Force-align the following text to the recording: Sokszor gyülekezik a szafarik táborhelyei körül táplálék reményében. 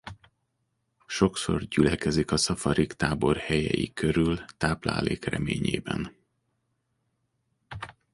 Sokszor 1.07 1.63
gyülekezik 1.63 2.31
a 2.31 2.37
szafarik 2.37 2.93
táborhelyei 2.93 3.93
körül 3.93 4.37
táplálék 4.57 5.25
reményében. 5.25 6.15